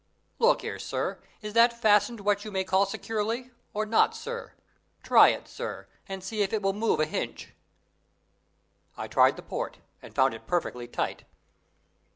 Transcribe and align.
Look 0.39 0.63
'ere, 0.63 0.79
sir, 0.79 1.21
is 1.43 1.53
that 1.53 1.79
fastened 1.79 2.21
what 2.21 2.43
you 2.43 2.49
may 2.49 2.63
call 2.63 2.87
securely, 2.87 3.51
or 3.71 3.85
not, 3.85 4.15
sir? 4.15 4.53
Try 5.03 5.27
it, 5.29 5.47
sir, 5.47 5.85
see 6.21 6.41
if 6.41 6.51
it 6.53 6.63
will 6.63 6.73
move 6.73 6.99
a 6.99 7.05
hinch." 7.05 7.53
I 8.97 9.07
tried 9.07 9.35
the 9.35 9.43
port, 9.43 9.77
and 10.01 10.15
found 10.15 10.33
it 10.33 10.47
perfectly 10.47 10.87
tight. 10.87 11.25